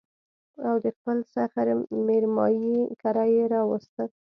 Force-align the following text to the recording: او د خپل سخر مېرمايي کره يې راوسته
او 0.67 0.75
د 0.83 0.85
خپل 0.97 1.17
سخر 1.33 1.67
مېرمايي 2.07 2.77
کره 3.01 3.25
يې 3.35 3.43
راوسته 3.53 4.03